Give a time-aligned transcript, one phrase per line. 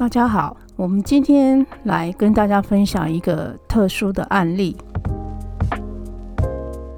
[0.00, 4.74] 大家好，我们今天来跟大家分享一个特殊的案例。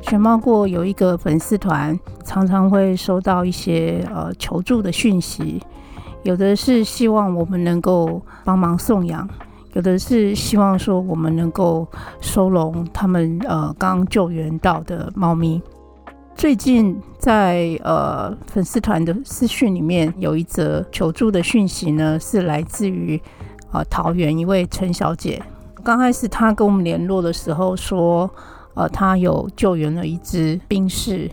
[0.00, 5.60] 全猫过有一个粉丝团，常常会收到一些呃求助的讯息，
[6.22, 9.28] 有的是希望我们能够帮忙送养，
[9.72, 11.84] 有的是希望说我们能够
[12.20, 15.60] 收容他们呃刚救援到的猫咪。
[16.34, 23.20] 最近在呃粉丝团的私讯里面有一则求助的讯息呢，是来自于
[23.70, 25.40] 呃桃园一位陈小姐。
[25.84, 28.28] 刚开始她跟我们联络的时候说，
[28.74, 31.30] 呃，她有救援了一只冰室，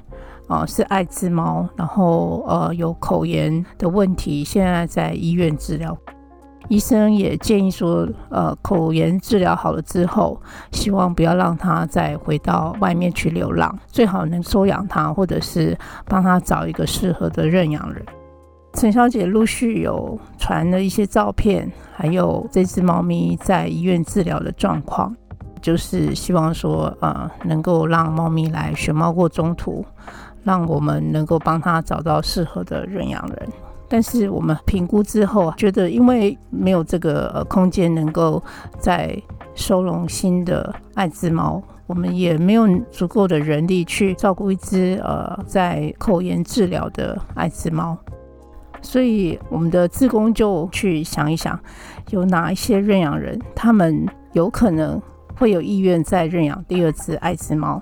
[0.47, 5.97] 啊，是爱滋猫，然后呃有口炎的问题，现在在医院治疗。
[6.69, 10.39] 医生也建议说，呃，口炎治疗好了之后，
[10.71, 18.05] 希望不要让他再回到外面去流浪，最好能收养他，或者是帮他找一个适合的认养人。
[18.73, 25.13] 陈小姐陆续有传了一些照片，还有这只猫咪在医院治疗的状况，
[25.59, 29.83] 就是希望说，呃，能够让猫咪来选猫过中途，
[30.43, 33.49] 让我们能够帮他找到适合的认养人。
[33.89, 38.41] 但是我们评估之后啊，觉得因为没有这个呃空间能够
[38.77, 39.19] 再
[39.55, 47.97] 收容新的艾滋猫，我们也没有足够的人力去照顾一只呃在口炎治疗的艾滋猫，
[48.81, 51.59] 所以我们的志工就去想一想，
[52.11, 55.01] 有哪一些认养人，他们有可能
[55.35, 57.81] 会有意愿再认养第二只艾滋猫，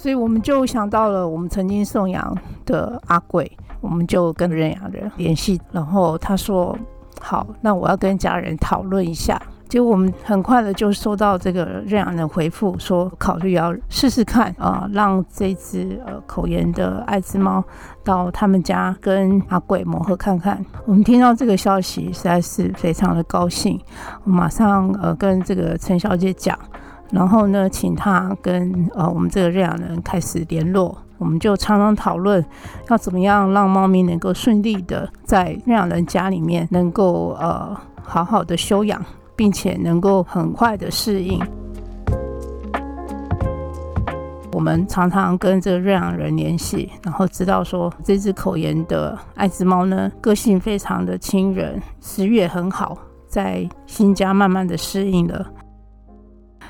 [0.00, 3.50] 所以我们就想到了我们曾经送养的阿贵。
[3.80, 6.76] 我们就跟认养人联系，然后他说
[7.22, 17.62] ：“好，那我要跟家人讨论一下。”结果我们很快的就收到这个认养人回复，说考虑要试试看啊，让这只呃口炎的爱滋猫
[18.02, 20.64] 到他们家跟阿贵磨合看看。
[20.84, 23.80] 我们听到这个消息实在是非常的高兴，
[24.24, 26.58] 我马上呃跟这个陈小姐讲。
[27.10, 32.44] 然后呢，请他跟呃我们这个认养人开始联络，我们就常常讨论
[32.88, 39.02] 要怎么样让猫咪能够顺利的在认养人家里面能够呃好好的休养，
[39.34, 41.40] 并且能够很快的适应。
[44.52, 52.98] 我们常常跟这个认养人联系，然后知道说这只口炎的爱滋猫呢，个性非常的亲人，食欲也很好，
[53.28, 55.46] 在新家慢慢的适应了。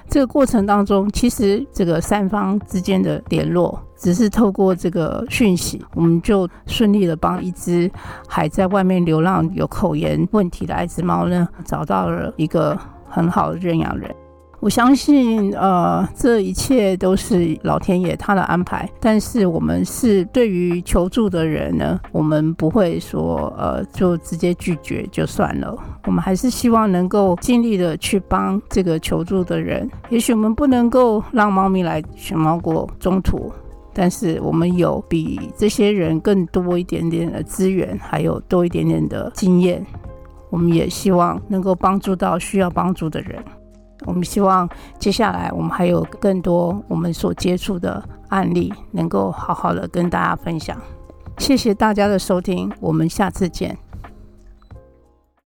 [0.09, 7.91] 这个过程当中，其实这个三方之间的联络，只是透过这个讯息，我们就顺利的帮一只
[8.27, 14.15] 还在外面流浪、有口炎问题的爱滋猫呢，找到了一个很好的认养人。
[14.61, 18.89] 我相信，呃，这一切都是老天爷他的安排。
[19.01, 25.77] 但是我们是对于求助的人呢，我们不会说，呃，就直接拒绝就算了。
[26.07, 29.89] 我们还是希望能够尽力的去帮这个求助的人。
[30.11, 33.53] 也许我们不能够让猫咪来熊猫国中途，
[33.95, 39.87] 但是我们有比这些人更多一点点的资源，还有多一点点的经验。
[40.51, 43.41] 我们也希望能够帮助到需要帮助的人。
[44.09, 44.67] 我们希望
[44.99, 50.77] 接下来我们还有更多我们所接触的案例，能够好好的跟大家分享。
[51.37, 53.77] 谢谢大家的收听，我们下次见。